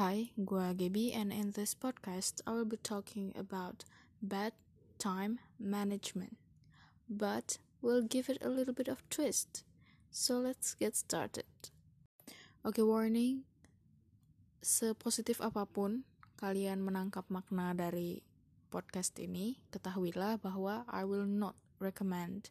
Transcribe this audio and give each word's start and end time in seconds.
Hi, 0.00 0.32
gua 0.40 0.72
Gaby 0.72 1.12
and 1.12 1.36
in 1.36 1.52
this 1.52 1.76
podcast 1.76 2.40
I 2.48 2.56
will 2.56 2.64
be 2.64 2.80
talking 2.80 3.28
about 3.36 3.84
bad 4.24 4.56
time 4.96 5.36
management. 5.60 6.40
But 7.10 7.58
we'll 7.84 8.00
give 8.00 8.32
it 8.32 8.40
a 8.40 8.48
little 8.48 8.72
bit 8.72 8.88
of 8.88 9.04
twist. 9.12 9.64
So 10.08 10.40
let's 10.40 10.72
get 10.80 10.96
started. 10.96 11.44
Okay, 12.64 12.80
warning. 12.80 13.44
Sepositif 14.64 15.44
apa 15.44 15.68
pun 15.68 16.08
kalian 16.40 16.80
menangkap 16.80 17.28
makna 17.28 17.76
dari 17.76 18.24
podcast 18.72 19.20
ini, 19.20 19.60
ketahuilah 19.76 20.40
bahwa 20.40 20.88
I 20.88 21.04
will 21.04 21.28
not 21.28 21.52
recommend 21.84 22.48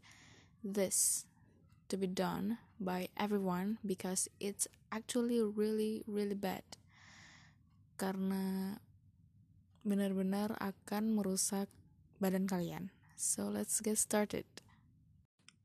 this 0.61 1.25
to 1.89 1.97
be 1.97 2.05
done 2.05 2.61
by 2.77 3.09
everyone 3.17 3.81
because 3.81 4.29
it's 4.37 4.69
actually 4.93 5.41
really 5.41 6.05
really 6.05 6.37
bad 6.37 6.77
karena 8.01 8.81
benar-benar 9.85 10.57
akan 10.57 11.13
merusak 11.13 11.69
badan 12.17 12.49
kalian. 12.49 12.89
So 13.13 13.53
let's 13.53 13.77
get 13.85 14.01
started. 14.01 14.49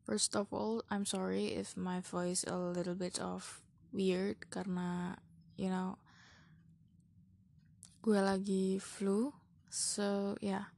First 0.04 0.36
of 0.36 0.52
all, 0.52 0.84
I'm 0.92 1.08
sorry 1.08 1.56
if 1.56 1.72
my 1.72 2.04
voice 2.04 2.44
a 2.44 2.60
little 2.60 2.92
bit 2.92 3.16
of 3.16 3.64
weird 3.96 4.52
karena 4.52 5.16
you 5.56 5.72
know 5.72 5.96
gue 8.04 8.20
lagi 8.20 8.76
flu. 8.76 9.32
So 9.72 10.36
yeah, 10.44 10.68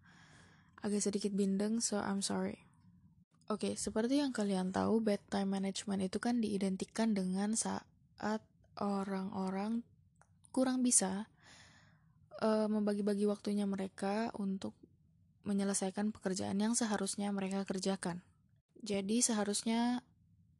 agak 0.86 1.10
sedikit 1.10 1.34
bindeng 1.34 1.82
so 1.82 1.98
I'm 1.98 2.22
sorry. 2.22 2.70
Oke, 3.50 3.72
okay, 3.72 3.74
seperti 3.80 4.20
yang 4.20 4.30
kalian 4.30 4.76
tahu, 4.76 5.00
bad 5.00 5.24
time 5.32 5.56
management 5.56 6.04
itu 6.04 6.20
kan 6.20 6.44
diidentikan 6.44 7.16
dengan 7.16 7.56
saat 7.56 8.44
orang-orang 8.76 9.88
kurang 10.52 10.84
bisa 10.84 11.32
uh, 12.42 12.66
membagi-bagi 12.70 13.26
waktunya 13.26 13.66
mereka 13.66 14.30
untuk 14.38 14.74
menyelesaikan 15.46 16.12
pekerjaan 16.12 16.58
yang 16.60 16.76
seharusnya 16.76 17.32
mereka 17.32 17.64
kerjakan. 17.64 18.20
Jadi 18.84 19.24
seharusnya 19.24 20.04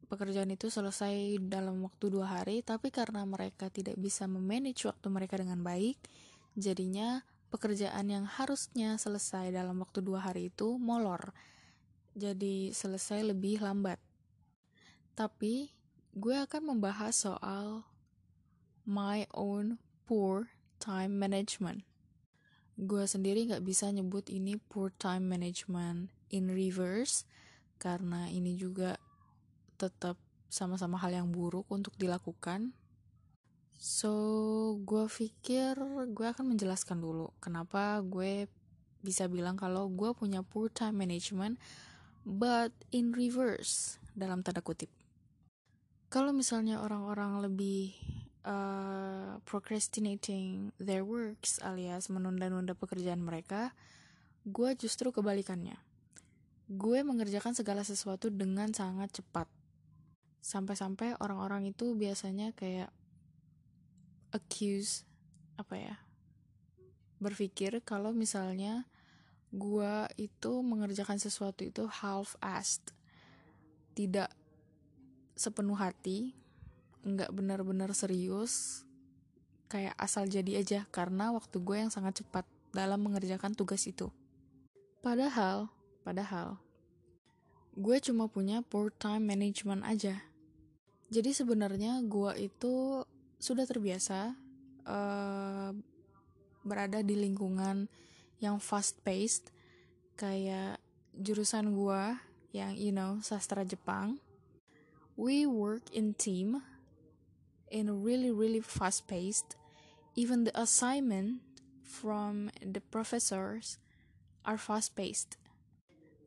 pekerjaan 0.09 0.49
itu 0.49 0.67
selesai 0.73 1.37
dalam 1.45 1.85
waktu 1.85 2.09
dua 2.09 2.41
hari, 2.41 2.65
tapi 2.65 2.89
karena 2.89 3.23
mereka 3.23 3.69
tidak 3.69 3.95
bisa 4.01 4.25
memanage 4.25 4.89
waktu 4.89 5.07
mereka 5.13 5.37
dengan 5.37 5.61
baik, 5.61 6.01
jadinya 6.57 7.21
pekerjaan 7.53 8.09
yang 8.09 8.25
harusnya 8.25 8.97
selesai 8.97 9.53
dalam 9.53 9.77
waktu 9.79 10.01
dua 10.01 10.25
hari 10.25 10.49
itu 10.49 10.75
molor. 10.81 11.31
Jadi 12.17 12.73
selesai 12.73 13.21
lebih 13.21 13.61
lambat. 13.61 14.01
Tapi 15.13 15.69
gue 16.17 16.35
akan 16.35 16.73
membahas 16.73 17.13
soal 17.13 17.85
my 18.89 19.29
own 19.37 19.77
poor 20.09 20.49
time 20.79 21.19
management. 21.19 21.83
Gue 22.79 23.03
sendiri 23.03 23.43
nggak 23.51 23.61
bisa 23.67 23.91
nyebut 23.91 24.31
ini 24.31 24.55
poor 24.55 24.89
time 24.95 25.27
management 25.27 26.09
in 26.31 26.47
reverse 26.47 27.27
karena 27.75 28.31
ini 28.31 28.55
juga 28.55 28.95
tetap 29.75 30.15
sama-sama 30.49 30.97
hal 30.99 31.13
yang 31.13 31.29
buruk 31.29 31.67
untuk 31.67 31.93
dilakukan. 31.99 32.73
So, 33.79 34.11
gue 34.83 35.07
pikir 35.07 35.79
gue 36.11 36.27
akan 36.27 36.51
menjelaskan 36.55 36.99
dulu 36.99 37.31
kenapa 37.39 38.03
gue 38.03 38.51
bisa 38.99 39.31
bilang 39.31 39.55
kalau 39.55 39.87
gue 39.87 40.11
punya 40.11 40.43
poor 40.43 40.67
time 40.67 40.99
management, 40.99 41.55
but 42.27 42.75
in 42.91 43.15
reverse 43.15 43.95
dalam 44.11 44.43
tanda 44.43 44.59
kutip. 44.59 44.91
Kalau 46.11 46.35
misalnya 46.35 46.83
orang-orang 46.83 47.39
lebih 47.39 47.95
uh, 48.49 49.37
procrastinating 49.45 50.73
their 50.81 51.05
works 51.05 51.61
alias 51.61 52.09
menunda-nunda 52.09 52.73
pekerjaan 52.73 53.21
mereka, 53.21 53.77
gue 54.49 54.73
justru 54.73 55.13
kebalikannya. 55.13 55.77
Gue 56.69 57.05
mengerjakan 57.05 57.53
segala 57.53 57.85
sesuatu 57.85 58.33
dengan 58.33 58.73
sangat 58.73 59.21
cepat. 59.21 59.45
Sampai-sampai 60.41 61.17
orang-orang 61.21 61.69
itu 61.69 61.93
biasanya 61.93 62.53
kayak 62.57 62.89
accuse 64.33 65.05
apa 65.57 65.75
ya? 65.77 65.95
Berpikir 67.21 67.81
kalau 67.85 68.15
misalnya 68.15 68.89
gue 69.49 69.93
itu 70.21 70.61
mengerjakan 70.61 71.17
sesuatu 71.17 71.65
itu 71.65 71.89
half-assed. 71.89 72.93
Tidak 73.97 74.29
sepenuh 75.35 75.75
hati 75.75 76.37
nggak 77.03 77.31
benar-benar 77.31 77.95
serius 77.95 78.83
kayak 79.69 79.93
asal 79.95 80.25
jadi 80.25 80.59
aja 80.59 80.79
karena 80.89 81.29
waktu 81.31 81.61
gue 81.61 81.77
yang 81.77 81.93
sangat 81.93 82.25
cepat 82.25 82.43
dalam 82.73 82.99
mengerjakan 83.01 83.53
tugas 83.53 83.85
itu. 83.85 84.09
Padahal, 84.99 85.69
padahal 86.01 86.59
gue 87.79 87.97
cuma 88.03 88.27
punya 88.27 88.59
poor 88.65 88.91
time 88.91 89.23
management 89.23 89.85
aja. 89.85 90.19
Jadi 91.09 91.31
sebenarnya 91.31 92.03
gue 92.03 92.49
itu 92.51 93.05
sudah 93.39 93.63
terbiasa 93.63 94.35
uh, 94.83 95.71
berada 96.65 96.99
di 96.99 97.15
lingkungan 97.15 97.87
yang 98.43 98.59
fast 98.59 98.99
paced 99.01 99.49
kayak 100.19 100.77
jurusan 101.15 101.71
gue 101.71 102.03
yang 102.51 102.75
you 102.75 102.91
know 102.91 103.21
sastra 103.23 103.63
Jepang. 103.63 104.19
We 105.19 105.47
work 105.47 105.87
in 105.91 106.15
team 106.15 106.63
in 107.69 108.03
really 108.03 108.29
really 108.33 108.61
fast 108.61 109.05
paced 109.05 109.57
even 110.13 110.43
the 110.43 110.53
assignment 110.57 111.41
from 111.81 112.49
the 112.61 112.81
professors 112.93 113.77
are 114.45 114.57
fast 114.57 114.93
paced 114.93 115.39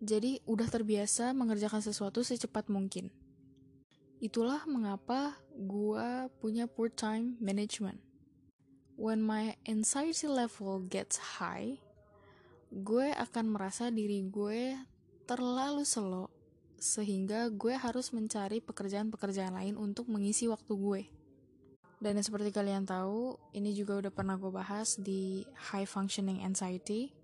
jadi 0.03 0.43
udah 0.51 0.67
terbiasa 0.67 1.31
mengerjakan 1.31 1.79
sesuatu 1.79 2.27
secepat 2.27 2.67
mungkin. 2.67 3.15
Itulah 4.19 4.67
mengapa 4.67 5.39
gua 5.55 6.27
punya 6.43 6.67
poor 6.67 6.91
time 6.91 7.39
management. 7.39 8.03
When 8.99 9.23
my 9.23 9.55
anxiety 9.63 10.27
level 10.27 10.83
gets 10.91 11.39
high 11.39 11.79
gue 12.73 13.13
akan 13.13 13.53
merasa 13.53 13.93
diri 13.93 14.25
gue 14.33 14.73
terlalu 15.29 15.85
slow 15.85 16.33
sehingga 16.81 17.53
gue 17.53 17.77
harus 17.77 18.17
mencari 18.17 18.65
pekerjaan-pekerjaan 18.65 19.53
lain 19.53 19.77
untuk 19.77 20.09
mengisi 20.09 20.49
waktu 20.49 20.73
gue. 20.73 21.03
Dan 22.03 22.19
seperti 22.19 22.51
kalian 22.51 22.83
tahu, 22.83 23.39
ini 23.55 23.71
juga 23.79 24.03
udah 24.03 24.11
pernah 24.11 24.35
gue 24.35 24.51
bahas 24.51 24.99
di 24.99 25.47
high 25.71 25.87
functioning 25.87 26.43
anxiety. 26.43 27.15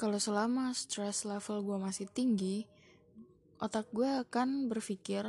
Kalau 0.00 0.16
selama 0.16 0.72
stress 0.72 1.28
level 1.28 1.60
gue 1.60 1.76
masih 1.76 2.08
tinggi, 2.08 2.64
otak 3.60 3.92
gue 3.92 4.08
akan 4.24 4.72
berpikir 4.72 5.28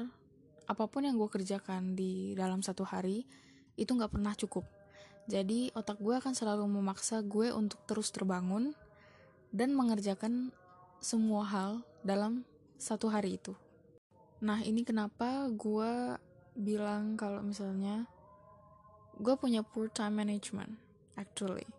apa 0.72 0.88
pun 0.88 1.04
yang 1.04 1.20
gue 1.20 1.28
kerjakan 1.28 2.00
di 2.00 2.32
dalam 2.32 2.64
satu 2.64 2.88
hari 2.88 3.28
itu 3.76 3.92
nggak 3.92 4.16
pernah 4.16 4.32
cukup. 4.40 4.64
Jadi 5.28 5.76
otak 5.76 6.00
gue 6.00 6.16
akan 6.16 6.32
selalu 6.32 6.64
memaksa 6.64 7.20
gue 7.28 7.52
untuk 7.52 7.84
terus 7.84 8.08
terbangun 8.16 8.72
dan 9.52 9.76
mengerjakan 9.76 10.56
semua 11.03 11.44
hal 11.44 11.72
dalam 12.08 12.48
satu 12.80 13.12
hari 13.12 13.36
itu. 13.36 13.52
Nah 14.40 14.64
ini 14.64 14.88
kenapa 14.88 15.52
gue 15.52 16.16
bilang 16.56 17.20
kalau 17.20 17.44
misalnya 17.44 18.08
gue 19.22 19.38
punya 19.38 19.62
poor 19.62 19.88
time 19.94 20.26
management 20.26 20.82
actually. 21.14 21.70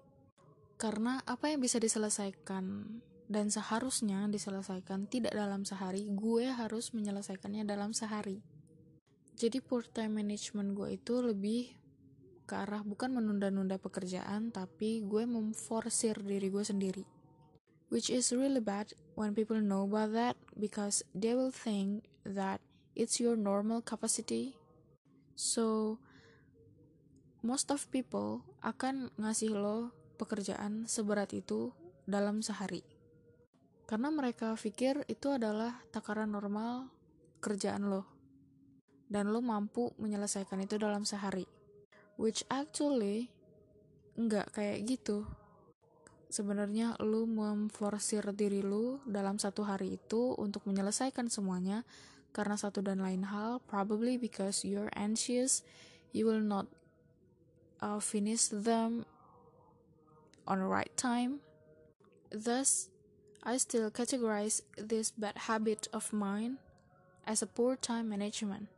Karena 0.78 1.18
apa 1.26 1.50
yang 1.50 1.58
bisa 1.58 1.82
diselesaikan 1.82 2.64
dan 3.26 3.50
seharusnya 3.50 4.30
diselesaikan 4.30 5.10
tidak 5.10 5.34
dalam 5.34 5.66
sehari 5.66 6.06
gue 6.06 6.46
harus 6.46 6.94
menyelesaikannya 6.94 7.66
dalam 7.66 7.90
sehari. 7.90 8.38
Jadi 9.34 9.58
poor 9.58 9.82
time 9.82 10.22
management 10.22 10.78
gue 10.78 11.02
itu 11.02 11.18
lebih 11.18 11.74
ke 12.46 12.54
arah 12.54 12.86
bukan 12.86 13.16
menunda-nunda 13.18 13.78
pekerjaan 13.82 14.54
tapi 14.54 15.02
gue 15.02 15.26
memforsir 15.26 16.22
diri 16.22 16.46
gue 16.46 16.62
sendiri. 16.62 17.04
Which 17.90 18.08
is 18.08 18.32
really 18.32 18.62
bad 18.62 18.94
when 19.18 19.34
people 19.34 19.60
know 19.60 19.84
about 19.84 20.14
that 20.14 20.36
because 20.56 21.04
they 21.12 21.34
will 21.34 21.52
think 21.52 22.06
that 22.24 22.62
it's 22.94 23.20
your 23.20 23.36
normal 23.36 23.84
capacity. 23.84 24.56
So 25.36 25.96
most 27.42 27.74
of 27.74 27.82
people 27.90 28.46
akan 28.62 29.10
ngasih 29.18 29.50
lo 29.50 29.90
pekerjaan 30.14 30.86
seberat 30.86 31.34
itu 31.34 31.74
dalam 32.06 32.38
sehari. 32.38 32.86
Karena 33.84 34.14
mereka 34.14 34.54
pikir 34.54 35.02
itu 35.10 35.28
adalah 35.34 35.82
takaran 35.90 36.30
normal 36.30 36.88
kerjaan 37.42 37.90
lo. 37.90 38.06
Dan 39.10 39.34
lo 39.34 39.44
mampu 39.44 39.92
menyelesaikan 39.98 40.62
itu 40.64 40.78
dalam 40.80 41.02
sehari. 41.02 41.44
Which 42.16 42.46
actually 42.48 43.28
nggak 44.16 44.54
kayak 44.54 44.78
gitu. 44.86 45.26
Sebenarnya 46.32 46.96
lo 47.02 47.28
memforsir 47.28 48.24
diri 48.32 48.64
lo 48.64 49.04
dalam 49.04 49.36
satu 49.36 49.68
hari 49.68 50.00
itu 50.00 50.32
untuk 50.40 50.64
menyelesaikan 50.64 51.28
semuanya 51.28 51.84
karena 52.32 52.56
satu 52.56 52.80
dan 52.80 53.04
lain 53.04 53.28
hal, 53.28 53.60
probably 53.68 54.16
because 54.16 54.64
you're 54.64 54.88
anxious, 54.96 55.60
you 56.16 56.24
will 56.24 56.40
not 56.40 56.64
uh, 57.82 57.98
finish 57.98 58.48
them 58.48 59.02
on 60.46 60.62
the 60.62 60.68
right 60.70 60.94
time. 60.94 61.42
Thus, 62.30 62.88
I 63.42 63.58
still 63.58 63.90
categorize 63.90 64.62
this 64.78 65.10
bad 65.10 65.50
habit 65.50 65.90
of 65.90 66.14
mine 66.14 66.62
as 67.26 67.42
a 67.42 67.50
poor 67.50 67.74
time 67.74 68.08
management. 68.08 68.70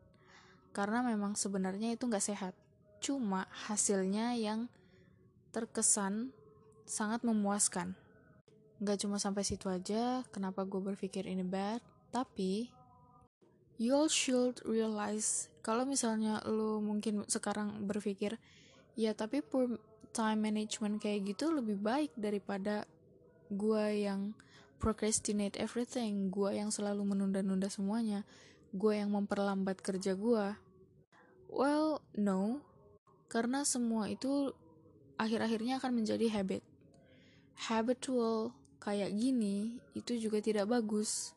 Karena 0.74 1.04
memang 1.04 1.36
sebenarnya 1.36 1.94
itu 1.94 2.08
nggak 2.08 2.24
sehat. 2.24 2.56
Cuma 2.98 3.46
hasilnya 3.68 4.34
yang 4.34 4.66
terkesan 5.54 6.34
sangat 6.88 7.22
memuaskan. 7.22 7.94
Nggak 8.82 9.06
cuma 9.06 9.22
sampai 9.22 9.46
situ 9.46 9.70
aja, 9.70 10.26
kenapa 10.34 10.66
gue 10.66 10.82
berpikir 10.82 11.30
ini 11.30 11.46
bad, 11.46 11.78
tapi 12.10 12.74
you 13.78 13.94
all 13.94 14.10
should 14.10 14.58
realize 14.66 15.46
kalau 15.62 15.86
misalnya 15.86 16.42
lo 16.44 16.82
mungkin 16.82 17.22
sekarang 17.30 17.86
berpikir, 17.86 18.36
ya 18.94 19.12
tapi 19.14 19.42
poor 19.42 19.78
time 20.14 20.40
management 20.50 21.02
kayak 21.02 21.34
gitu 21.34 21.50
lebih 21.50 21.78
baik 21.82 22.14
daripada 22.14 22.86
gue 23.50 24.06
yang 24.06 24.34
procrastinate 24.78 25.56
everything, 25.56 26.28
gue 26.28 26.60
yang 26.60 26.68
selalu 26.68 27.02
menunda-nunda 27.16 27.72
semuanya, 27.72 28.22
gue 28.76 28.94
yang 29.00 29.10
memperlambat 29.10 29.80
kerja 29.80 30.12
gue. 30.12 30.46
Well, 31.48 32.02
no, 32.18 32.60
karena 33.32 33.64
semua 33.64 34.12
itu 34.12 34.52
akhir-akhirnya 35.16 35.80
akan 35.80 36.04
menjadi 36.04 36.26
habit. 36.30 36.62
Habitual 37.70 38.52
kayak 38.82 39.14
gini 39.16 39.80
itu 39.96 40.20
juga 40.20 40.44
tidak 40.44 40.68
bagus. 40.68 41.32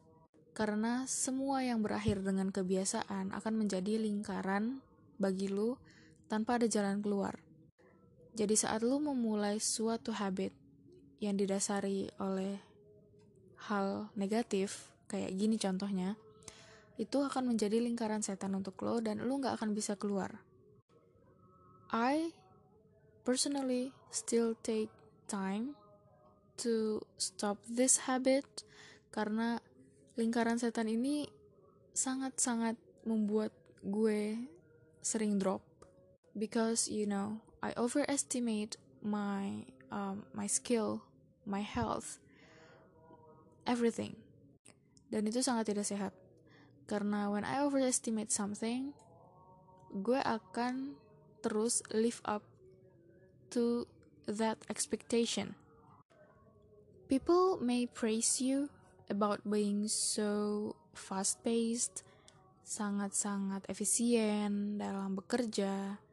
Karena 0.51 1.05
semua 1.05 1.61
yang 1.61 1.85
berakhir 1.85 2.25
dengan 2.25 2.49
kebiasaan 2.49 3.29
akan 3.29 3.53
menjadi 3.53 4.01
lingkaran 4.01 4.81
bagi 5.21 5.47
lu 5.47 5.77
tanpa 6.27 6.57
ada 6.59 6.67
jalan 6.67 6.99
keluar. 6.99 7.46
Jadi 8.37 8.53
saat 8.53 8.85
lu 8.85 9.01
memulai 9.01 9.57
suatu 9.57 10.13
habit 10.13 10.53
yang 11.17 11.33
didasari 11.33 12.05
oleh 12.21 12.61
hal 13.65 14.13
negatif, 14.13 14.93
kayak 15.09 15.33
gini 15.33 15.57
contohnya, 15.57 16.13
itu 17.01 17.17
akan 17.17 17.49
menjadi 17.49 17.81
lingkaran 17.81 18.21
setan 18.21 18.53
untuk 18.53 18.77
lo 18.85 19.01
dan 19.01 19.25
lo 19.25 19.41
gak 19.41 19.57
akan 19.57 19.73
bisa 19.73 19.97
keluar. 19.97 20.37
I 21.89 22.29
personally 23.25 23.89
still 24.13 24.53
take 24.61 24.93
time 25.25 25.73
to 26.61 27.01
stop 27.17 27.57
this 27.65 28.05
habit 28.05 28.45
karena 29.09 29.57
lingkaran 30.13 30.61
setan 30.61 30.93
ini 30.93 31.25
sangat-sangat 31.97 32.77
membuat 33.01 33.49
gue 33.81 34.37
sering 35.01 35.41
drop 35.41 35.65
because 36.37 36.85
you 36.85 37.09
know 37.09 37.41
I 37.61 37.73
overestimate 37.75 38.77
my 39.01 39.65
um, 39.89 40.27
my 40.33 40.45
skill, 40.45 41.01
my 41.45 41.61
health, 41.61 42.19
everything. 43.65 44.19
Dan 45.07 45.27
itu 45.27 45.39
sangat 45.39 45.71
tidak 45.71 45.87
sehat. 45.87 46.13
Karena 46.87 47.31
when 47.31 47.43
I 47.43 47.63
overestimate 47.63 48.31
something, 48.31 48.95
gue 49.91 50.19
akan 50.23 50.95
terus 51.43 51.83
live 51.91 52.19
up 52.27 52.43
to 53.51 53.87
that 54.27 54.59
expectation. 54.67 55.55
People 57.07 57.59
may 57.63 57.87
praise 57.87 58.43
you 58.43 58.67
about 59.07 59.47
being 59.47 59.87
so 59.87 60.75
fast-paced, 60.91 62.03
sangat-sangat 62.67 63.63
efisien 63.71 64.75
dalam 64.75 65.15
bekerja, 65.15 66.03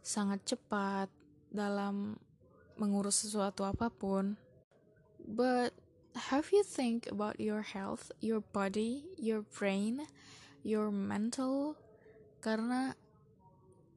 sangat 0.00 0.42
cepat 0.44 1.08
dalam 1.52 2.16
mengurus 2.80 3.24
sesuatu 3.26 3.64
apa 3.68 3.92
pun. 3.92 4.40
But 5.20 5.76
have 6.30 6.50
you 6.50 6.64
think 6.64 7.06
about 7.06 7.38
your 7.38 7.62
health, 7.62 8.10
your 8.24 8.40
body, 8.40 9.04
your 9.20 9.44
brain, 9.44 10.08
your 10.64 10.88
mental? 10.88 11.76
Karena 12.40 12.96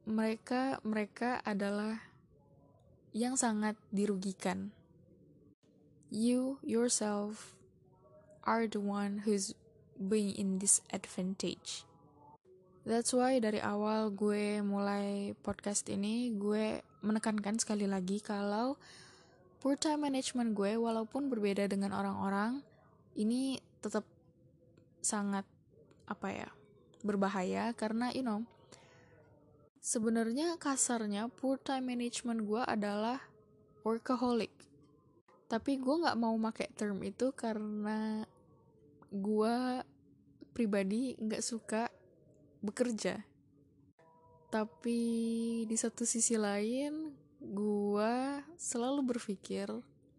mereka 0.04 0.78
mereka 0.84 1.40
adalah 1.48 2.04
yang 3.16 3.40
sangat 3.40 3.80
dirugikan. 3.88 4.76
You 6.12 6.60
yourself 6.60 7.56
are 8.44 8.68
the 8.68 8.82
one 8.82 9.24
who's 9.24 9.56
being 9.96 10.36
in 10.36 10.60
disadvantage. 10.60 11.88
That's 12.84 13.16
why 13.16 13.40
dari 13.40 13.64
awal 13.64 14.12
gue 14.12 14.60
mulai 14.60 15.32
podcast 15.40 15.88
ini, 15.88 16.36
gue 16.36 16.84
menekankan 17.00 17.56
sekali 17.56 17.88
lagi 17.88 18.20
kalau 18.20 18.76
poor 19.64 19.80
time 19.80 20.04
management 20.04 20.52
gue 20.52 20.76
walaupun 20.76 21.32
berbeda 21.32 21.64
dengan 21.64 21.96
orang-orang, 21.96 22.60
ini 23.16 23.56
tetap 23.80 24.04
sangat 25.00 25.48
apa 26.04 26.28
ya 26.28 26.48
berbahaya 27.00 27.72
karena 27.72 28.12
you 28.12 28.20
know 28.20 28.44
sebenarnya 29.80 30.60
kasarnya 30.60 31.32
poor 31.32 31.56
time 31.56 31.88
management 31.88 32.44
gue 32.44 32.60
adalah 32.68 33.16
workaholic. 33.80 34.52
Tapi 35.48 35.80
gue 35.80 36.04
nggak 36.04 36.20
mau 36.20 36.36
pakai 36.36 36.68
term 36.76 37.00
itu 37.00 37.32
karena 37.32 38.28
gue 39.08 39.56
pribadi 40.52 41.16
nggak 41.16 41.40
suka 41.40 41.88
bekerja. 42.64 43.20
Tapi 44.48 45.00
di 45.68 45.76
satu 45.76 46.08
sisi 46.08 46.40
lain 46.40 47.12
gue 47.44 48.14
selalu 48.56 49.12
berpikir 49.12 49.68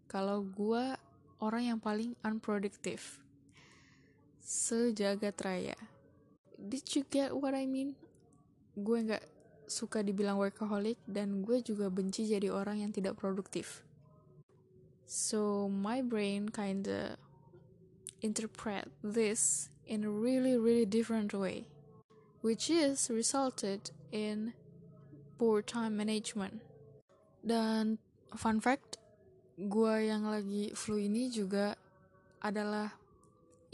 kalau 0.06 0.46
gue 0.46 0.94
orang 1.42 1.74
yang 1.74 1.78
paling 1.82 2.14
unproductive. 2.22 3.18
Sejagat 4.38 5.34
raya. 5.42 5.74
Did 6.54 6.86
you 6.94 7.02
get 7.10 7.34
what 7.34 7.52
I 7.52 7.66
mean? 7.66 7.98
Gue 8.78 9.02
nggak 9.02 9.24
suka 9.66 10.06
dibilang 10.06 10.38
workaholic 10.38 10.96
dan 11.10 11.42
gue 11.42 11.58
juga 11.60 11.90
benci 11.90 12.30
jadi 12.30 12.54
orang 12.54 12.86
yang 12.86 12.94
tidak 12.94 13.18
produktif. 13.18 13.82
So 15.06 15.66
my 15.66 16.02
brain 16.02 16.50
kinda 16.50 17.18
interpret 18.22 18.90
this 19.02 19.70
in 19.86 20.02
a 20.02 20.10
really 20.10 20.58
really 20.58 20.86
different 20.86 21.30
way, 21.34 21.66
which 22.46 22.70
is 22.70 23.10
resulted 23.10 23.90
in 24.14 24.54
poor 25.34 25.58
time 25.66 25.98
management. 25.98 26.62
Dan 27.42 27.98
fun 28.38 28.62
fact, 28.62 29.02
gue 29.58 29.94
yang 30.06 30.30
lagi 30.30 30.70
flu 30.78 30.94
ini 31.02 31.26
juga 31.26 31.74
adalah 32.38 32.94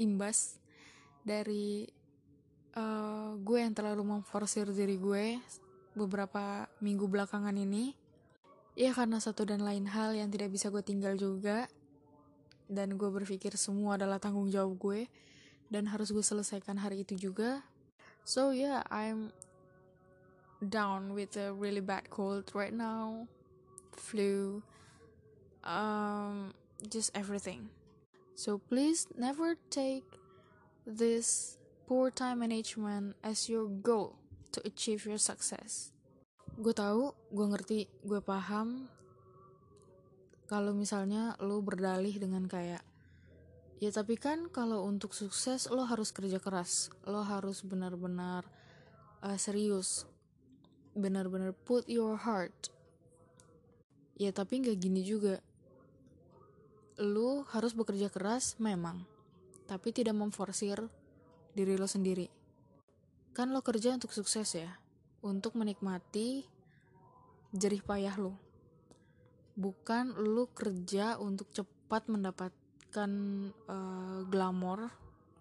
imbas 0.01 0.57
dari 1.21 1.85
uh, 2.73 3.37
gue 3.37 3.59
yang 3.61 3.77
terlalu 3.77 4.09
memforsir 4.17 4.65
diri 4.73 4.97
gue 4.97 5.37
beberapa 5.93 6.65
minggu 6.81 7.05
belakangan 7.05 7.53
ini. 7.53 7.93
Ya 8.73 8.97
karena 8.97 9.21
satu 9.21 9.45
dan 9.45 9.61
lain 9.61 9.85
hal 9.85 10.17
yang 10.17 10.33
tidak 10.33 10.49
bisa 10.49 10.73
gue 10.73 10.81
tinggal 10.81 11.13
juga. 11.21 11.69
Dan 12.73 12.97
gue 12.97 13.11
berpikir 13.13 13.53
semua 13.61 14.01
adalah 14.01 14.17
tanggung 14.17 14.49
jawab 14.49 14.81
gue 14.81 15.01
dan 15.69 15.93
harus 15.93 16.09
gue 16.09 16.25
selesaikan 16.25 16.81
hari 16.81 17.05
itu 17.05 17.21
juga 17.21 17.61
so 18.25 18.51
yeah 18.51 18.83
I'm 18.91 19.33
down 20.63 21.15
with 21.15 21.37
a 21.37 21.53
really 21.53 21.81
bad 21.83 22.11
cold 22.11 22.51
right 22.55 22.73
now. 22.73 23.27
Flu. 23.93 24.63
Um 25.65 26.55
just 26.91 27.11
everything. 27.15 27.71
So 28.35 28.59
please 28.59 29.07
never 29.15 29.55
take 29.71 30.07
this 30.87 31.59
poor 31.87 32.11
time 32.11 32.41
management 32.41 33.15
as 33.23 33.47
your 33.49 33.67
goal 33.67 34.19
to 34.53 34.59
achieve 34.67 35.07
your 35.07 35.19
success. 35.19 35.95
Gue 36.59 36.75
tahu, 36.75 37.15
gue 37.33 37.47
ngerti, 37.49 37.81
gue 38.05 38.21
paham. 38.21 38.91
Kalau 40.51 40.77
misalnya 40.77 41.33
lo 41.41 41.65
berdalih 41.65 42.13
dengan 42.21 42.45
kayak 42.45 42.85
ya 43.83 43.91
tapi 43.91 44.15
kan 44.15 44.47
kalau 44.47 44.87
untuk 44.87 45.11
sukses 45.11 45.67
lo 45.67 45.83
harus 45.83 46.15
kerja 46.15 46.39
keras, 46.39 46.95
lo 47.03 47.27
harus 47.27 47.67
benar-benar 47.67 48.47
uh, 49.27 49.35
serius, 49.35 50.07
benar-benar 50.95 51.51
put 51.67 51.83
your 51.91 52.15
heart. 52.15 52.71
Ya 54.15 54.31
tapi 54.31 54.63
nggak 54.63 54.79
gini 54.79 55.03
juga. 55.03 55.43
Lo 57.03 57.43
harus 57.51 57.75
bekerja 57.75 58.07
keras 58.07 58.55
memang, 58.63 59.03
tapi 59.67 59.91
tidak 59.91 60.15
memforsir 60.15 60.79
diri 61.59 61.75
lo 61.75 61.91
sendiri 61.91 62.31
Kan 63.33 63.49
lo 63.57 63.65
kerja 63.65 63.97
untuk 63.97 64.13
sukses 64.13 64.45
ya, 64.53 64.77
untuk 65.25 65.57
menikmati 65.57 66.45
jerih 67.57 67.81
payah 67.81 68.13
lo. 68.21 68.37
Bukan 69.57 70.21
lo 70.21 70.53
kerja 70.53 71.17
untuk 71.17 71.49
cepat 71.49 72.13
mendapatkan 72.93 73.13
uh, 73.73 74.21
glamor, 74.29 74.93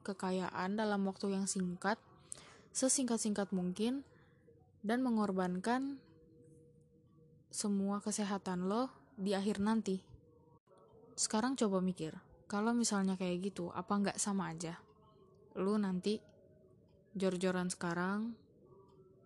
kekayaan 0.07 0.79
dalam 0.79 1.03
waktu 1.03 1.35
yang 1.35 1.51
singkat, 1.51 1.99
sesingkat-singkat 2.71 3.51
mungkin, 3.51 4.07
dan 4.87 5.03
mengorbankan 5.03 5.99
semua 7.51 7.99
kesehatan 7.99 8.71
lo 8.71 8.87
di 9.19 9.35
akhir 9.35 9.59
nanti. 9.59 9.99
Sekarang 11.19 11.59
coba 11.59 11.83
mikir, 11.83 12.15
kalau 12.47 12.71
misalnya 12.71 13.19
kayak 13.19 13.51
gitu, 13.51 13.67
apa 13.75 13.99
nggak 13.99 14.17
sama 14.17 14.55
aja? 14.55 14.79
Lu 15.59 15.75
nanti 15.75 16.23
jor-joran 17.11 17.67
sekarang, 17.67 18.31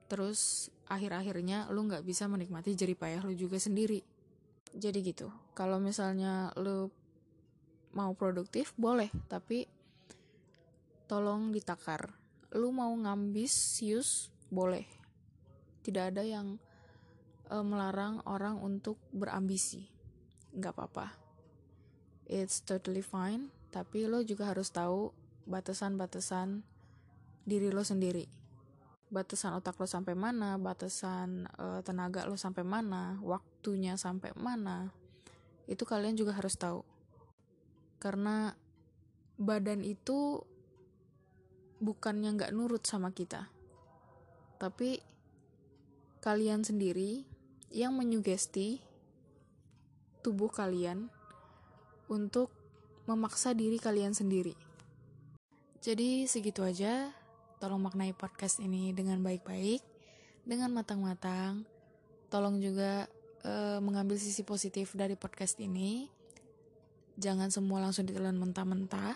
terus 0.09 0.73
akhir-akhirnya 0.89 1.69
lu 1.69 1.85
nggak 1.85 2.01
bisa 2.01 2.25
menikmati 2.25 2.73
jeripayah 2.73 3.21
lu 3.21 3.37
juga 3.37 3.61
sendiri. 3.61 4.01
Jadi 4.73 5.13
gitu, 5.13 5.29
kalau 5.53 5.77
misalnya 5.77 6.49
lu 6.57 6.89
mau 7.95 8.11
produktif 8.13 8.75
boleh, 8.75 9.09
tapi 9.31 9.65
tolong 11.07 11.49
ditakar. 11.55 12.11
Lu 12.53 12.69
mau 12.75 12.91
ngambisius 12.91 14.29
boleh. 14.51 14.85
Tidak 15.81 16.13
ada 16.13 16.21
yang 16.21 16.59
uh, 17.49 17.65
melarang 17.65 18.19
orang 18.27 18.59
untuk 18.59 18.99
berambisi. 19.15 19.87
Nggak 20.51 20.75
apa-apa 20.75 21.25
it's 22.25 22.65
totally 22.65 23.05
fine 23.05 23.53
tapi 23.69 24.09
lo 24.09 24.25
juga 24.25 24.49
harus 24.49 24.73
tahu 24.73 25.13
batasan-batasan 25.45 26.65
diri 27.45 27.69
lo 27.69 27.85
sendiri 27.85 28.25
batasan 29.13 29.53
otak 29.53 29.77
lo 29.77 29.85
sampai 29.85 30.17
mana 30.17 30.57
batasan 30.57 31.45
uh, 31.61 31.79
tenaga 31.85 32.25
lo 32.25 32.33
sampai 32.33 32.65
mana 32.65 33.21
waktunya 33.21 33.93
sampai 33.95 34.33
mana 34.33 34.89
itu 35.69 35.85
kalian 35.85 36.17
juga 36.17 36.33
harus 36.33 36.57
tahu 36.57 36.81
karena 38.05 38.53
badan 39.41 39.81
itu 39.81 40.45
bukannya 41.81 42.37
nggak 42.37 42.53
nurut 42.53 42.85
sama 42.85 43.09
kita 43.09 43.49
tapi 44.61 45.01
kalian 46.21 46.61
sendiri 46.61 47.25
yang 47.73 47.97
menyugesti 47.97 48.79
tubuh 50.21 50.49
kalian 50.49 51.05
untuk 52.09 52.49
memaksa 53.05 53.53
diri 53.53 53.77
kalian 53.77 54.17
sendiri. 54.17 54.57
Jadi 55.85 56.25
segitu 56.25 56.65
aja, 56.65 57.13
tolong 57.61 57.77
maknai 57.77 58.09
podcast 58.17 58.57
ini 58.57 58.89
dengan 58.89 59.21
baik-baik, 59.21 59.85
dengan 60.41 60.73
matang-matang. 60.73 61.61
Tolong 62.33 62.57
juga 62.57 63.05
uh, 63.45 63.77
mengambil 63.85 64.17
sisi 64.17 64.41
positif 64.41 64.97
dari 64.97 65.13
podcast 65.13 65.61
ini. 65.61 66.09
Jangan 67.15 67.47
semua 67.49 67.79
langsung 67.79 68.05
ditelan 68.05 68.35
mentah-mentah. 68.35 69.15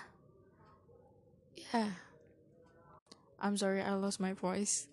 Yeah. 1.72 2.00
I'm 3.40 3.56
sorry 3.56 3.80
I 3.80 3.96
lost 3.96 4.20
my 4.20 4.34
voice. 4.34 4.88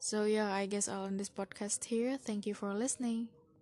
So 0.00 0.24
yeah, 0.24 0.50
I 0.50 0.66
guess 0.66 0.88
I'll 0.88 1.06
end 1.06 1.20
this 1.20 1.30
podcast 1.30 1.90
here. 1.90 2.16
Thank 2.16 2.46
you 2.46 2.54
for 2.54 2.72
listening. 2.72 3.28